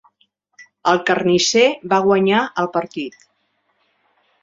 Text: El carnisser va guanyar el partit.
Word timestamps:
El 0.91 1.01
carnisser 1.09 1.67
va 1.93 2.01
guanyar 2.09 2.43
el 2.65 2.73
partit. 2.79 3.25